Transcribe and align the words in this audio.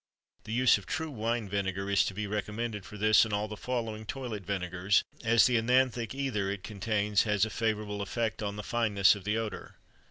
The 0.45 0.51
use 0.51 0.79
of 0.79 0.87
true 0.87 1.11
wine 1.11 1.47
vinegar 1.47 1.87
is 1.87 2.03
to 2.05 2.15
be 2.15 2.25
recommended 2.25 2.87
for 2.87 2.97
this 2.97 3.23
and 3.23 3.31
all 3.31 3.47
the 3.47 3.55
following 3.55 4.03
toilet 4.03 4.43
vinegars, 4.43 5.03
as 5.23 5.45
the 5.45 5.57
œnanthic 5.57 6.15
ether 6.15 6.49
it 6.49 6.63
contains 6.63 7.21
has 7.21 7.45
a 7.45 7.51
favorable 7.51 8.01
effect 8.01 8.41
on 8.41 8.55
the 8.55 8.63
fineness 8.63 9.13
of 9.13 9.25
the 9.25 9.37
odor. 9.37 9.75